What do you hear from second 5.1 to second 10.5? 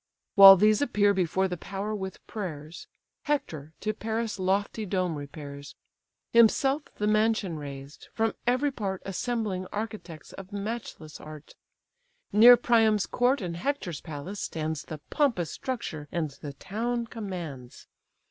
repairs. Himself the mansion raised, from every part Assembling architects